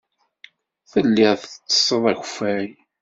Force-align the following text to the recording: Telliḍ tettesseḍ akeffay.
Telliḍ 0.91 1.33
tettesseḍ 1.43 2.03
akeffay. 2.11 2.65